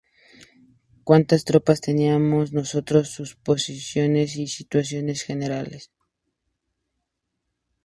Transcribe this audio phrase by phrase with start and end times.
[1.07, 5.79] Cuantas tropas teníamos nosotros, sus posiciones, y la situación general.